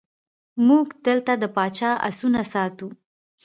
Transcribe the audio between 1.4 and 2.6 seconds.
د پاچا آسونه